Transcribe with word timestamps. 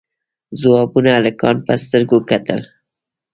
ځوانو 0.59 1.09
هلکانو 1.17 1.65
په 1.67 1.73
سترګه 1.83 2.17
کتل. 2.29 2.59